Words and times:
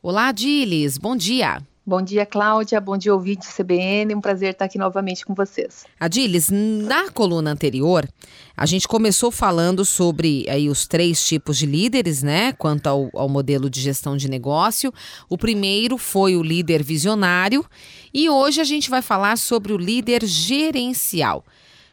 Olá, 0.00 0.30
Dilis, 0.30 0.96
bom 0.96 1.16
dia. 1.16 1.60
Bom 1.84 2.00
dia, 2.00 2.24
Cláudia. 2.24 2.80
Bom 2.80 2.96
dia, 2.96 3.12
ouvinte 3.12 3.48
CBN. 3.48 4.14
Um 4.14 4.20
prazer 4.20 4.52
estar 4.52 4.66
aqui 4.66 4.78
novamente 4.78 5.26
com 5.26 5.34
vocês. 5.34 5.86
Adilis, 5.98 6.50
na 6.50 7.10
coluna 7.10 7.50
anterior, 7.50 8.08
a 8.56 8.64
gente 8.64 8.86
começou 8.86 9.32
falando 9.32 9.84
sobre 9.84 10.46
aí 10.48 10.68
os 10.68 10.86
três 10.86 11.26
tipos 11.26 11.58
de 11.58 11.66
líderes, 11.66 12.22
né? 12.22 12.52
Quanto 12.52 12.86
ao, 12.86 13.10
ao 13.12 13.28
modelo 13.28 13.68
de 13.68 13.80
gestão 13.80 14.16
de 14.16 14.30
negócio. 14.30 14.94
O 15.28 15.36
primeiro 15.36 15.98
foi 15.98 16.36
o 16.36 16.44
líder 16.44 16.80
visionário 16.80 17.66
e 18.14 18.30
hoje 18.30 18.60
a 18.60 18.64
gente 18.64 18.88
vai 18.88 19.02
falar 19.02 19.36
sobre 19.36 19.72
o 19.72 19.76
líder 19.76 20.24
gerencial. 20.24 21.44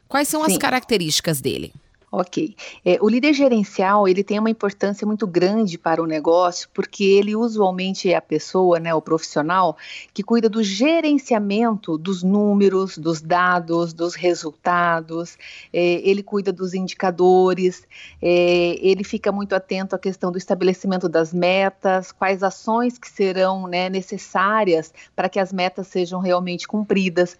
Quais 0.08 0.28
são 0.28 0.46
Sim. 0.46 0.52
as 0.52 0.58
características 0.60 1.42
dele? 1.42 1.74
Ok. 2.18 2.56
É, 2.86 2.98
o 3.02 3.10
líder 3.10 3.34
gerencial 3.34 4.08
ele 4.08 4.24
tem 4.24 4.40
uma 4.40 4.50
importância 4.50 5.06
muito 5.06 5.28
grande 5.28 5.78
para 5.78 6.02
o 6.02 6.06
negócio, 6.06 6.70
porque 6.74 7.04
ele 7.04 7.36
usualmente 7.36 8.10
é 8.10 8.16
a 8.16 8.22
pessoa, 8.22 8.80
né, 8.80 8.94
o 8.94 9.02
profissional, 9.02 9.76
que 10.14 10.24
cuida 10.24 10.48
do 10.48 10.64
gerenciamento 10.64 11.98
dos 11.98 12.24
números, 12.24 12.98
dos 12.98 13.22
dados, 13.22 13.92
dos 13.92 14.16
resultados, 14.16 15.38
é, 15.74 16.00
ele 16.10 16.24
cuida 16.24 16.54
dos 16.54 16.74
indicadores, 16.74 17.86
é, 18.22 18.78
ele 18.80 19.04
fica 19.04 19.30
muito 19.30 19.54
atento 19.54 19.94
à 19.94 20.00
questão 20.00 20.32
do 20.32 20.38
estabelecimento 20.38 21.10
das 21.10 21.34
metas, 21.34 22.14
quais 22.14 22.44
ações 22.44 22.98
que 22.98 23.10
serão 23.10 23.68
né, 23.68 23.90
necessárias 23.90 24.94
para 25.14 25.28
que 25.28 25.38
as 25.38 25.52
metas 25.52 25.88
sejam 25.88 26.22
realmente 26.22 26.66
cumpridas. 26.66 27.38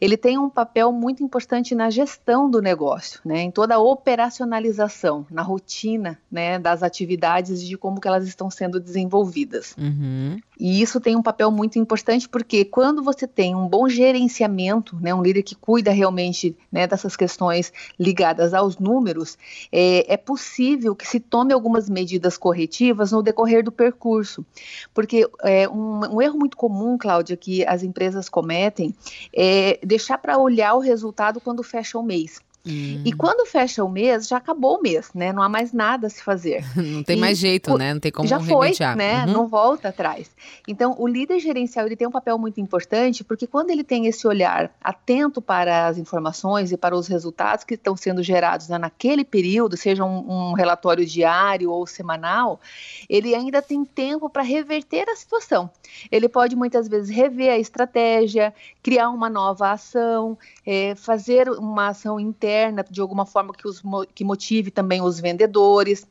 Ele 0.00 0.16
tem 0.16 0.38
um 0.38 0.50
papel 0.50 0.92
muito 0.92 1.22
importante 1.22 1.74
na 1.74 1.90
gestão 1.90 2.50
do 2.50 2.60
negócio, 2.60 3.20
né, 3.24 3.40
em 3.40 3.50
toda 3.50 3.74
a 3.74 3.78
operacionalização, 4.12 5.26
na 5.30 5.40
rotina 5.40 6.18
né, 6.30 6.58
das 6.58 6.82
atividades 6.82 7.62
de 7.62 7.78
como 7.78 7.98
que 7.98 8.06
elas 8.06 8.28
estão 8.28 8.50
sendo 8.50 8.78
desenvolvidas. 8.78 9.74
Uhum. 9.78 10.38
E 10.60 10.82
isso 10.82 11.00
tem 11.00 11.16
um 11.16 11.22
papel 11.22 11.50
muito 11.50 11.78
importante 11.78 12.28
porque 12.28 12.64
quando 12.64 13.02
você 13.02 13.26
tem 13.26 13.54
um 13.54 13.66
bom 13.66 13.88
gerenciamento, 13.88 14.96
né, 15.00 15.14
um 15.14 15.22
líder 15.22 15.42
que 15.42 15.54
cuida 15.54 15.90
realmente 15.90 16.54
né, 16.70 16.86
dessas 16.86 17.16
questões 17.16 17.72
ligadas 17.98 18.52
aos 18.52 18.78
números, 18.78 19.38
é, 19.72 20.12
é 20.12 20.16
possível 20.16 20.94
que 20.94 21.08
se 21.08 21.18
tome 21.18 21.54
algumas 21.54 21.88
medidas 21.88 22.36
corretivas 22.36 23.12
no 23.12 23.22
decorrer 23.22 23.64
do 23.64 23.72
percurso. 23.72 24.44
Porque 24.92 25.26
é, 25.42 25.66
um, 25.68 26.16
um 26.16 26.22
erro 26.22 26.38
muito 26.38 26.56
comum, 26.56 26.98
Cláudia, 26.98 27.36
que 27.36 27.64
as 27.66 27.82
empresas 27.82 28.28
cometem 28.28 28.94
é 29.34 29.80
deixar 29.82 30.18
para 30.18 30.36
olhar 30.36 30.74
o 30.74 30.80
resultado 30.80 31.40
quando 31.40 31.62
fecha 31.62 31.98
o 31.98 32.02
mês. 32.02 32.40
Hum. 32.64 33.02
E 33.04 33.12
quando 33.12 33.44
fecha 33.44 33.82
o 33.82 33.88
mês, 33.88 34.28
já 34.28 34.36
acabou 34.36 34.78
o 34.78 34.82
mês, 34.82 35.10
né? 35.12 35.32
Não 35.32 35.42
há 35.42 35.48
mais 35.48 35.72
nada 35.72 36.06
a 36.06 36.10
se 36.10 36.22
fazer. 36.22 36.64
Não 36.76 37.02
tem 37.02 37.16
e, 37.16 37.20
mais 37.20 37.36
jeito, 37.36 37.76
né? 37.76 37.92
Não 37.92 38.00
tem 38.00 38.12
como 38.12 38.28
já 38.28 38.38
remediar. 38.38 38.94
foi, 38.94 39.04
né? 39.04 39.24
Uhum. 39.26 39.32
Não 39.32 39.48
volta 39.48 39.88
atrás. 39.88 40.30
Então, 40.68 40.94
o 40.96 41.08
líder 41.08 41.40
gerencial 41.40 41.86
ele 41.86 41.96
tem 41.96 42.06
um 42.06 42.12
papel 42.12 42.38
muito 42.38 42.60
importante, 42.60 43.24
porque 43.24 43.48
quando 43.48 43.70
ele 43.70 43.82
tem 43.82 44.06
esse 44.06 44.28
olhar 44.28 44.72
atento 44.80 45.42
para 45.42 45.88
as 45.88 45.98
informações 45.98 46.70
e 46.70 46.76
para 46.76 46.94
os 46.94 47.08
resultados 47.08 47.64
que 47.64 47.74
estão 47.74 47.96
sendo 47.96 48.22
gerados 48.22 48.68
né, 48.68 48.78
naquele 48.78 49.24
período, 49.24 49.76
seja 49.76 50.04
um, 50.04 50.50
um 50.50 50.52
relatório 50.52 51.04
diário 51.04 51.68
ou 51.68 51.84
semanal, 51.84 52.60
ele 53.08 53.34
ainda 53.34 53.60
tem 53.60 53.84
tempo 53.84 54.30
para 54.30 54.42
reverter 54.42 55.08
a 55.08 55.16
situação. 55.16 55.68
Ele 56.12 56.28
pode 56.28 56.54
muitas 56.54 56.86
vezes 56.86 57.10
rever 57.10 57.52
a 57.52 57.58
estratégia, 57.58 58.54
criar 58.80 59.10
uma 59.10 59.28
nova 59.28 59.72
ação, 59.72 60.38
é, 60.64 60.94
fazer 60.94 61.48
uma 61.48 61.88
ação 61.88 62.20
interna 62.20 62.51
interna, 62.52 62.84
de 62.88 63.00
alguma 63.00 63.24
forma 63.24 63.52
que, 63.54 63.66
os, 63.66 63.82
que 64.14 64.24
motive 64.24 64.70
também 64.70 65.00
os 65.00 65.18
vendedores 65.18 66.06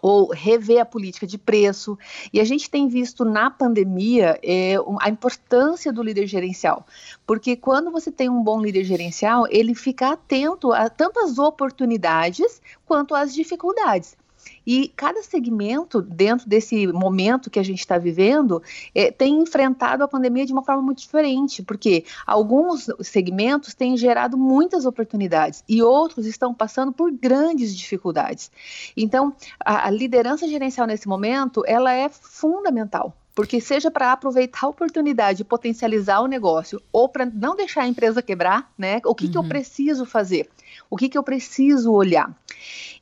ou 0.00 0.30
rever 0.30 0.80
a 0.80 0.84
política 0.84 1.26
de 1.26 1.36
preço. 1.36 1.98
E 2.32 2.40
a 2.40 2.44
gente 2.44 2.70
tem 2.70 2.86
visto 2.88 3.24
na 3.24 3.50
pandemia 3.50 4.38
é, 4.42 4.74
a 5.00 5.08
importância 5.08 5.92
do 5.92 6.02
líder 6.02 6.26
gerencial, 6.26 6.86
porque 7.26 7.56
quando 7.56 7.90
você 7.90 8.10
tem 8.10 8.28
um 8.28 8.42
bom 8.42 8.60
líder 8.60 8.84
gerencial, 8.84 9.46
ele 9.50 9.74
fica 9.74 10.12
atento 10.12 10.72
a 10.72 10.88
tanto 10.88 11.18
às 11.20 11.38
oportunidades 11.38 12.60
quanto 12.86 13.14
às 13.14 13.34
dificuldades. 13.34 14.16
E 14.66 14.88
cada 14.96 15.22
segmento, 15.22 16.02
dentro 16.02 16.48
desse 16.48 16.86
momento 16.88 17.50
que 17.50 17.58
a 17.58 17.62
gente 17.62 17.80
está 17.80 17.98
vivendo, 17.98 18.62
é, 18.94 19.10
tem 19.10 19.40
enfrentado 19.40 20.04
a 20.04 20.08
pandemia 20.08 20.46
de 20.46 20.52
uma 20.52 20.62
forma 20.62 20.82
muito 20.82 21.00
diferente, 21.00 21.62
porque 21.62 22.04
alguns 22.26 22.88
segmentos 23.00 23.74
têm 23.74 23.96
gerado 23.96 24.36
muitas 24.36 24.84
oportunidades 24.84 25.64
e 25.68 25.82
outros 25.82 26.26
estão 26.26 26.52
passando 26.54 26.92
por 26.92 27.10
grandes 27.10 27.76
dificuldades. 27.76 28.50
Então, 28.96 29.34
a, 29.64 29.86
a 29.86 29.90
liderança 29.90 30.46
gerencial 30.46 30.86
nesse 30.86 31.08
momento, 31.08 31.62
ela 31.66 31.92
é 31.92 32.08
fundamental 32.08 33.14
porque 33.38 33.60
seja 33.60 33.88
para 33.88 34.10
aproveitar 34.10 34.66
a 34.66 34.68
oportunidade, 34.68 35.44
potencializar 35.44 36.18
o 36.20 36.26
negócio, 36.26 36.82
ou 36.90 37.08
para 37.08 37.24
não 37.24 37.54
deixar 37.54 37.82
a 37.82 37.86
empresa 37.86 38.20
quebrar, 38.20 38.68
né? 38.76 39.00
O 39.04 39.14
que, 39.14 39.26
uhum. 39.26 39.30
que 39.30 39.38
eu 39.38 39.42
uhum. 39.42 39.48
preciso 39.48 40.04
fazer? 40.04 40.50
O 40.90 40.96
que, 40.96 41.08
que 41.08 41.16
eu 41.16 41.22
preciso 41.22 41.92
olhar? 41.92 42.36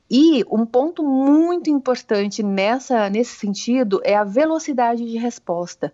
E 0.07 0.45
um 0.51 0.63
ponto 0.63 1.01
muito 1.03 1.71
importante 1.71 2.43
nessa, 2.43 3.09
nesse 3.09 3.35
sentido 3.35 3.99
é 4.03 4.13
a 4.13 4.23
velocidade 4.23 5.03
de 5.09 5.17
resposta. 5.17 5.91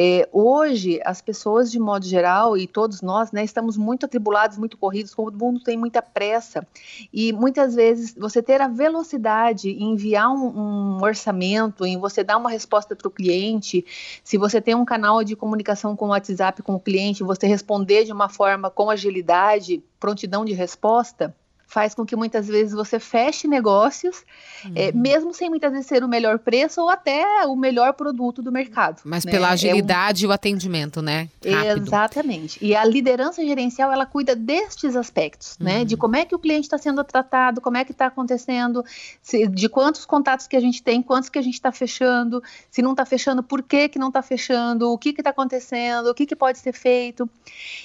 É, 0.00 0.28
hoje, 0.30 1.00
as 1.04 1.20
pessoas, 1.20 1.72
de 1.72 1.78
modo 1.80 2.06
geral, 2.06 2.56
e 2.56 2.68
todos 2.68 3.02
nós, 3.02 3.32
né, 3.32 3.42
estamos 3.42 3.76
muito 3.76 4.06
atribulados, 4.06 4.56
muito 4.56 4.78
corridos, 4.78 5.10
todo 5.12 5.36
mundo 5.36 5.58
tem 5.58 5.76
muita 5.76 6.00
pressa. 6.00 6.64
E 7.12 7.32
muitas 7.32 7.74
vezes 7.74 8.14
você 8.14 8.40
ter 8.40 8.60
a 8.60 8.68
velocidade 8.68 9.70
em 9.70 9.94
enviar 9.94 10.30
um, 10.30 10.98
um 10.98 11.02
orçamento, 11.02 11.84
em 11.84 11.98
você 11.98 12.22
dar 12.22 12.36
uma 12.36 12.48
resposta 12.48 12.94
para 12.94 13.08
o 13.08 13.10
cliente, 13.10 13.84
se 14.22 14.38
você 14.38 14.60
tem 14.60 14.76
um 14.76 14.84
canal 14.84 15.24
de 15.24 15.34
comunicação 15.34 15.96
com 15.96 16.06
o 16.06 16.10
WhatsApp 16.10 16.62
com 16.62 16.76
o 16.76 16.80
cliente, 16.80 17.24
você 17.24 17.48
responder 17.48 18.04
de 18.04 18.12
uma 18.12 18.28
forma 18.28 18.70
com 18.70 18.90
agilidade, 18.90 19.82
prontidão 19.98 20.44
de 20.44 20.52
resposta 20.52 21.34
faz 21.68 21.94
com 21.94 22.04
que 22.04 22.16
muitas 22.16 22.48
vezes 22.48 22.72
você 22.72 22.98
feche 22.98 23.46
negócios, 23.46 24.24
é, 24.64 24.66
uhum. 24.66 24.72
é, 24.76 24.92
mesmo 24.92 25.34
sem 25.34 25.50
muitas 25.50 25.70
vezes 25.70 25.86
ser 25.86 26.02
o 26.02 26.08
melhor 26.08 26.38
preço 26.38 26.80
ou 26.80 26.88
até 26.88 27.44
o 27.46 27.54
melhor 27.54 27.92
produto 27.92 28.42
do 28.42 28.50
mercado. 28.50 29.02
Mas 29.04 29.24
né? 29.24 29.30
pela 29.30 29.50
agilidade 29.50 30.24
é 30.24 30.26
um... 30.26 30.30
e 30.30 30.32
o 30.32 30.34
atendimento, 30.34 31.02
né? 31.02 31.28
Rápido. 31.46 31.86
Exatamente. 31.86 32.58
E 32.64 32.74
a 32.74 32.82
liderança 32.86 33.44
gerencial, 33.44 33.92
ela 33.92 34.06
cuida 34.06 34.34
destes 34.34 34.96
aspectos, 34.96 35.56
uhum. 35.60 35.66
né? 35.66 35.84
De 35.84 35.94
como 35.94 36.16
é 36.16 36.24
que 36.24 36.34
o 36.34 36.38
cliente 36.38 36.62
está 36.62 36.78
sendo 36.78 37.04
tratado, 37.04 37.60
como 37.60 37.76
é 37.76 37.84
que 37.84 37.92
está 37.92 38.06
acontecendo, 38.06 38.82
se, 39.20 39.46
de 39.46 39.68
quantos 39.68 40.06
contatos 40.06 40.46
que 40.46 40.56
a 40.56 40.60
gente 40.60 40.82
tem, 40.82 41.02
quantos 41.02 41.28
que 41.28 41.38
a 41.38 41.42
gente 41.42 41.54
está 41.54 41.70
fechando, 41.70 42.42
se 42.70 42.80
não 42.80 42.92
está 42.92 43.04
fechando, 43.04 43.42
por 43.42 43.62
que 43.62 43.90
que 43.90 43.98
não 43.98 44.08
está 44.08 44.22
fechando, 44.22 44.90
o 44.90 44.96
que 44.96 45.12
que 45.12 45.20
está 45.20 45.30
acontecendo, 45.30 46.06
o 46.06 46.14
que 46.14 46.24
que 46.24 46.34
pode 46.34 46.58
ser 46.58 46.72
feito. 46.72 47.28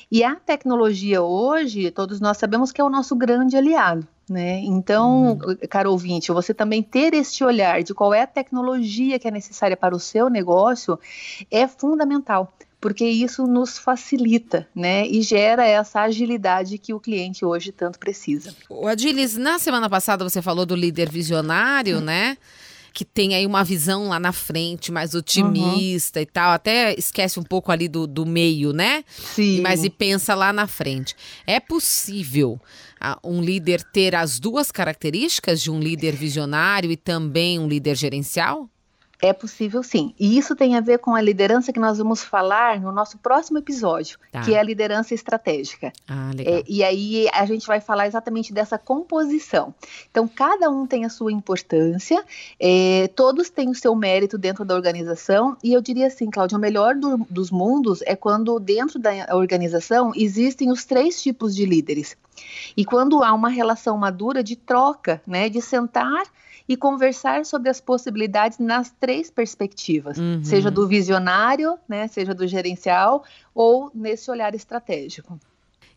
E 0.09 0.23
a 0.23 0.35
tecnologia 0.35 1.21
hoje, 1.21 1.91
todos 1.91 2.21
nós 2.21 2.37
sabemos 2.37 2.71
que 2.71 2.79
é 2.79 2.83
o 2.83 2.89
nosso 2.89 3.13
grande 3.13 3.57
aliado 3.57 3.72
Né? 4.29 4.59
Então, 4.59 5.33
uhum. 5.33 5.57
caro 5.69 5.91
ouvinte, 5.91 6.31
você 6.31 6.53
também 6.53 6.81
ter 6.81 7.13
este 7.13 7.43
olhar 7.43 7.83
de 7.83 7.93
qual 7.93 8.13
é 8.13 8.21
a 8.21 8.27
tecnologia 8.27 9.19
que 9.19 9.27
é 9.27 9.31
necessária 9.31 9.75
para 9.75 9.93
o 9.93 9.99
seu 9.99 10.29
negócio 10.29 10.97
é 11.51 11.67
fundamental, 11.67 12.53
porque 12.79 13.05
isso 13.05 13.45
nos 13.45 13.77
facilita, 13.77 14.65
né? 14.73 15.05
E 15.07 15.21
gera 15.21 15.65
essa 15.65 16.01
agilidade 16.01 16.77
que 16.77 16.93
o 16.93 17.01
cliente 17.01 17.43
hoje 17.43 17.73
tanto 17.73 17.99
precisa. 17.99 18.55
O 18.69 18.87
Adilis, 18.87 19.35
na 19.35 19.59
semana 19.59 19.89
passada 19.89 20.23
você 20.23 20.41
falou 20.41 20.65
do 20.65 20.75
líder 20.75 21.09
visionário, 21.11 21.97
uhum. 21.97 22.03
né? 22.03 22.37
Que 22.93 23.03
tem 23.03 23.33
aí 23.33 23.45
uma 23.45 23.63
visão 23.63 24.09
lá 24.09 24.19
na 24.19 24.31
frente, 24.31 24.91
mais 24.91 25.15
otimista 25.15 26.19
uhum. 26.19 26.23
e 26.23 26.25
tal. 26.25 26.51
Até 26.51 26.93
esquece 26.93 27.39
um 27.39 27.43
pouco 27.43 27.71
ali 27.71 27.87
do, 27.87 28.05
do 28.05 28.25
meio, 28.25 28.71
né? 28.71 29.03
Sim. 29.07 29.61
Mas 29.61 29.83
e 29.83 29.89
pensa 29.89 30.35
lá 30.35 30.53
na 30.53 30.67
frente. 30.67 31.15
É 31.47 31.59
possível 31.59 32.61
uh, 33.01 33.27
um 33.27 33.41
líder 33.41 33.83
ter 33.83 34.15
as 34.15 34.39
duas 34.39 34.71
características 34.71 35.59
de 35.61 35.71
um 35.71 35.79
líder 35.79 36.15
visionário 36.15 36.91
e 36.91 36.95
também 36.95 37.57
um 37.57 37.67
líder 37.67 37.95
gerencial? 37.95 38.69
É 39.23 39.31
possível 39.31 39.81
sim. 39.81 40.13
E 40.19 40.37
isso 40.37 40.53
tem 40.53 40.75
a 40.75 40.81
ver 40.81 40.99
com 40.99 41.15
a 41.15 41.21
liderança 41.21 41.71
que 41.71 41.79
nós 41.79 41.97
vamos 41.97 42.21
falar 42.21 42.77
no 42.81 42.91
nosso 42.91 43.17
próximo 43.17 43.57
episódio, 43.57 44.19
tá. 44.29 44.41
que 44.41 44.53
é 44.53 44.59
a 44.59 44.63
liderança 44.63 45.13
estratégica. 45.13 45.93
Ah, 46.09 46.31
legal. 46.35 46.55
É, 46.55 46.63
e 46.67 46.83
aí 46.83 47.29
a 47.31 47.45
gente 47.45 47.65
vai 47.65 47.79
falar 47.79 48.05
exatamente 48.05 48.51
dessa 48.51 48.77
composição. 48.77 49.73
Então, 50.11 50.27
cada 50.27 50.69
um 50.69 50.85
tem 50.85 51.05
a 51.05 51.09
sua 51.09 51.31
importância, 51.31 52.21
é, 52.59 53.09
todos 53.15 53.49
têm 53.49 53.69
o 53.69 53.75
seu 53.75 53.95
mérito 53.95 54.37
dentro 54.37 54.65
da 54.65 54.75
organização, 54.75 55.55
e 55.63 55.71
eu 55.71 55.79
diria 55.79 56.07
assim, 56.07 56.29
Cláudia, 56.29 56.57
o 56.57 56.61
melhor 56.61 56.93
do, 56.93 57.25
dos 57.29 57.49
mundos 57.49 58.01
é 58.01 58.17
quando 58.17 58.59
dentro 58.59 58.99
da 58.99 59.33
organização 59.33 60.11
existem 60.17 60.69
os 60.69 60.83
três 60.83 61.23
tipos 61.23 61.55
de 61.55 61.65
líderes. 61.65 62.17
E 62.75 62.85
quando 62.85 63.23
há 63.23 63.33
uma 63.33 63.49
relação 63.49 63.97
madura 63.97 64.43
de 64.43 64.55
troca, 64.55 65.21
né, 65.25 65.49
de 65.49 65.61
sentar 65.61 66.23
e 66.67 66.77
conversar 66.77 67.45
sobre 67.45 67.69
as 67.69 67.81
possibilidades 67.81 68.57
nas 68.57 68.89
três 68.99 69.29
perspectivas, 69.29 70.17
uhum. 70.17 70.43
seja 70.43 70.71
do 70.71 70.87
visionário, 70.87 71.77
né, 71.87 72.07
seja 72.07 72.33
do 72.33 72.47
gerencial 72.47 73.23
ou 73.53 73.91
nesse 73.93 74.31
olhar 74.31 74.55
estratégico. 74.55 75.39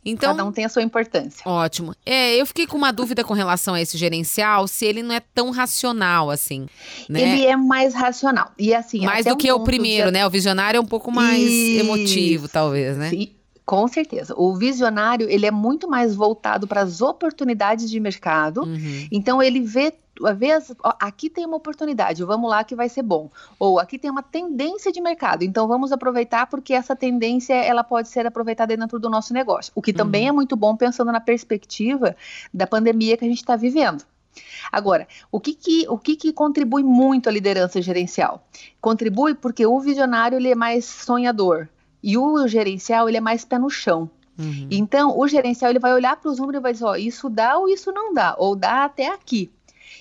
Então, 0.09 0.31
Cada 0.31 0.45
um 0.45 0.53
tem 0.53 0.65
a 0.65 0.69
sua 0.69 0.83
importância. 0.83 1.43
Ótimo. 1.45 1.93
É, 2.07 2.41
eu 2.41 2.47
fiquei 2.47 2.65
com 2.65 2.77
uma 2.77 2.93
dúvida 2.93 3.25
com 3.25 3.35
relação 3.35 3.75
a 3.75 3.81
esse 3.81 3.99
gerencial, 3.99 4.69
se 4.69 4.87
ele 4.87 5.03
não 5.03 5.13
é 5.13 5.21
tão 5.35 5.51
racional 5.51 6.31
assim. 6.31 6.69
Né? 7.09 7.23
Ele 7.23 7.45
é 7.45 7.57
mais 7.57 7.93
racional. 7.93 8.53
E 8.57 8.73
assim, 8.73 9.05
mais 9.05 9.27
do 9.27 9.35
um 9.35 9.37
que 9.37 9.51
o 9.51 9.65
primeiro, 9.65 10.07
de... 10.07 10.13
né? 10.13 10.25
O 10.25 10.31
visionário 10.31 10.79
é 10.79 10.81
um 10.81 10.87
pouco 10.87 11.11
mais 11.11 11.43
Isso. 11.43 11.81
emotivo, 11.81 12.49
talvez, 12.49 12.97
né? 12.97 13.11
Sim. 13.11 13.33
Com 13.67 13.89
certeza. 13.89 14.33
O 14.37 14.55
visionário, 14.55 15.29
ele 15.29 15.45
é 15.45 15.51
muito 15.51 15.89
mais 15.89 16.15
voltado 16.15 16.69
para 16.69 16.83
as 16.83 17.03
oportunidades 17.03 17.91
de 17.91 17.99
mercado. 17.99 18.63
Uhum. 18.63 19.09
Então, 19.11 19.43
ele 19.43 19.61
vê 19.61 19.93
vê 20.35 20.53
as, 20.53 20.75
ó, 20.83 20.95
aqui 20.99 21.29
tem 21.29 21.45
uma 21.45 21.59
oportunidade, 21.59 22.25
vamos 22.25 22.49
lá 22.49 22.65
que 22.65 22.75
vai 22.75 22.89
ser 22.89 23.03
bom. 23.03 23.31
Ou 23.59 23.79
aqui 23.79 23.99
tem 23.99 24.11
uma 24.11 24.23
tendência 24.23 24.91
de 24.91 24.99
mercado, 24.99 25.43
então 25.43 25.69
vamos 25.69 25.93
aproveitar 25.93 26.47
porque 26.47 26.73
essa 26.73 26.97
tendência 26.97 27.53
ela 27.53 27.85
pode 27.85 28.09
ser 28.09 28.27
aproveitada 28.27 28.75
dentro 28.75 28.99
do 28.99 29.11
nosso 29.11 29.35
negócio. 29.35 29.73
O 29.75 29.83
que 29.83 29.91
uhum. 29.91 29.97
também 29.99 30.29
é 30.29 30.33
muito 30.33 30.57
bom 30.57 30.75
pensando 30.75 31.13
na 31.13 31.21
perspectiva 31.21 32.17
da 32.55 32.67
pandemia 32.67 33.17
que 33.17 33.27
a 33.27 33.29
gente 33.29 33.39
está 33.41 33.57
vivendo. 33.57 34.05
Agora, 34.71 35.07
o 35.31 35.41
que 35.41 35.55
que, 35.55 35.87
o 35.89 35.99
que 35.99 36.17
que 36.17 36.33
contribui 36.33 36.83
muito 36.83 37.29
à 37.29 37.33
liderança 37.33 37.81
gerencial? 37.81 38.47
Contribui 38.81 39.35
porque 39.35 39.67
o 39.67 39.81
visionário 39.81 40.37
ele 40.37 40.51
é 40.51 40.55
mais 40.55 40.85
sonhador, 40.85 41.69
e 42.07 42.17
o 42.17 42.47
gerencial, 42.47 43.09
ele 43.09 43.17
é 43.17 43.21
mais 43.21 43.45
pé 43.45 43.59
no 43.59 43.69
chão. 43.69 44.09
Uhum. 44.39 44.69
Então, 44.71 45.19
o 45.19 45.27
gerencial, 45.27 45.73
ele 45.73 45.81
vai 45.81 45.93
olhar 45.93 46.17
para 46.17 46.31
os 46.31 46.39
números 46.39 46.61
e 46.61 46.63
vai 46.63 46.73
dizer, 46.73 46.85
ó, 46.85 46.95
isso 46.95 47.29
dá 47.29 47.59
ou 47.59 47.69
isso 47.69 47.91
não 47.91 48.15
dá, 48.15 48.37
ou 48.39 48.55
dá 48.55 48.85
até 48.85 49.09
aqui. 49.09 49.51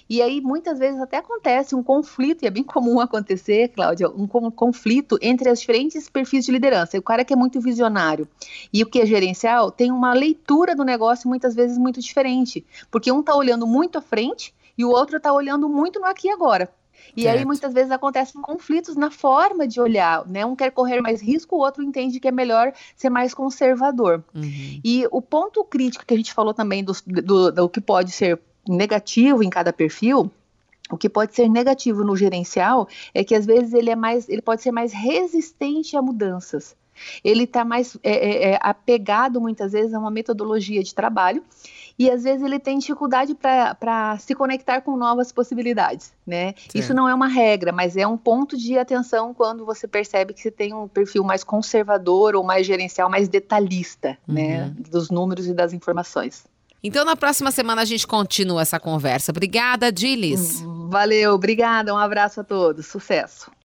E 0.07 0.21
aí, 0.21 0.39
muitas 0.39 0.77
vezes, 0.77 1.01
até 1.01 1.17
acontece 1.17 1.73
um 1.73 1.81
conflito, 1.81 2.43
e 2.43 2.45
é 2.47 2.51
bem 2.51 2.63
comum 2.63 2.99
acontecer, 3.01 3.69
Cláudia, 3.69 4.07
um 4.07 4.27
conflito 4.27 5.17
entre 5.19 5.49
os 5.49 5.59
diferentes 5.59 6.07
perfis 6.07 6.45
de 6.45 6.51
liderança. 6.51 6.95
O 6.95 7.01
cara 7.01 7.25
que 7.25 7.33
é 7.33 7.35
muito 7.35 7.59
visionário 7.59 8.27
e 8.71 8.83
o 8.83 8.85
que 8.85 9.01
é 9.01 9.05
gerencial 9.07 9.71
tem 9.71 9.91
uma 9.91 10.13
leitura 10.13 10.75
do 10.75 10.83
negócio 10.83 11.27
muitas 11.27 11.55
vezes 11.55 11.75
muito 11.75 11.99
diferente, 11.99 12.63
porque 12.91 13.11
um 13.11 13.21
está 13.21 13.35
olhando 13.35 13.65
muito 13.65 13.97
à 13.97 14.01
frente 14.01 14.53
e 14.77 14.85
o 14.85 14.89
outro 14.89 15.17
está 15.17 15.33
olhando 15.33 15.67
muito 15.67 15.99
no 15.99 16.05
aqui 16.05 16.27
e 16.27 16.31
agora. 16.31 16.69
E 17.15 17.23
certo. 17.23 17.37
aí 17.37 17.45
muitas 17.45 17.73
vezes 17.73 17.91
acontecem 17.91 18.41
conflitos 18.41 18.95
na 18.95 19.09
forma 19.09 19.67
de 19.67 19.79
olhar, 19.79 20.25
né? 20.27 20.45
Um 20.45 20.55
quer 20.55 20.71
correr 20.71 21.01
mais 21.01 21.21
risco, 21.21 21.55
o 21.55 21.59
outro 21.59 21.83
entende 21.83 22.19
que 22.19 22.27
é 22.27 22.31
melhor 22.31 22.73
ser 22.95 23.09
mais 23.09 23.33
conservador. 23.33 24.23
Uhum. 24.33 24.81
E 24.83 25.07
o 25.11 25.21
ponto 25.21 25.63
crítico 25.63 26.05
que 26.05 26.13
a 26.13 26.17
gente 26.17 26.33
falou 26.33 26.53
também 26.53 26.83
do, 26.83 26.93
do, 27.05 27.51
do 27.51 27.69
que 27.69 27.79
pode 27.79 28.11
ser 28.11 28.39
negativo 28.67 29.43
em 29.43 29.49
cada 29.49 29.71
perfil, 29.71 30.31
o 30.89 30.97
que 30.97 31.09
pode 31.09 31.35
ser 31.35 31.49
negativo 31.49 32.03
no 32.03 32.15
gerencial 32.15 32.87
é 33.13 33.23
que 33.23 33.33
às 33.33 33.45
vezes 33.45 33.73
ele 33.73 33.89
é 33.89 33.95
mais, 33.95 34.29
ele 34.29 34.41
pode 34.41 34.61
ser 34.61 34.71
mais 34.71 34.93
resistente 34.93 35.97
a 35.97 36.01
mudanças. 36.01 36.75
Ele 37.23 37.43
está 37.43 37.65
mais 37.65 37.97
é, 38.03 38.11
é, 38.11 38.51
é, 38.51 38.59
apegado 38.61 39.41
muitas 39.41 39.73
vezes 39.73 39.93
a 39.93 39.99
uma 39.99 40.11
metodologia 40.11 40.81
de 40.81 40.93
trabalho 40.95 41.43
e 41.97 42.09
às 42.09 42.23
vezes 42.23 42.43
ele 42.43 42.59
tem 42.59 42.77
dificuldade 42.77 43.33
para 43.33 44.17
se 44.19 44.35
conectar 44.35 44.81
com 44.81 44.97
novas 44.97 45.31
possibilidades, 45.31 46.11
né? 46.27 46.53
Sim. 46.69 46.79
Isso 46.79 46.93
não 46.93 47.07
é 47.07 47.13
uma 47.13 47.27
regra, 47.27 47.71
mas 47.71 47.95
é 47.95 48.05
um 48.05 48.17
ponto 48.17 48.57
de 48.57 48.77
atenção 48.77 49.33
quando 49.33 49.65
você 49.65 49.87
percebe 49.87 50.33
que 50.33 50.41
você 50.41 50.51
tem 50.51 50.73
um 50.73 50.87
perfil 50.87 51.23
mais 51.23 51.43
conservador 51.43 52.35
ou 52.35 52.43
mais 52.43 52.67
gerencial, 52.67 53.09
mais 53.09 53.29
detalhista, 53.29 54.17
né? 54.27 54.63
uhum. 54.63 54.67
né? 54.67 54.75
Dos 54.91 55.09
números 55.09 55.47
e 55.47 55.53
das 55.53 55.71
informações. 55.73 56.43
Então, 56.83 57.03
na 57.03 57.15
próxima 57.15 57.49
semana 57.49 57.81
a 57.81 57.85
gente 57.85 58.05
continua 58.05 58.61
essa 58.61 58.79
conversa. 58.79 59.31
Obrigada, 59.31 59.91
Dilis. 59.91 60.61
Valeu, 60.87 61.33
obrigada. 61.33 61.91
Um 61.91 61.97
abraço 61.97 62.41
a 62.41 62.43
todos. 62.43 62.85
Sucesso. 62.85 63.49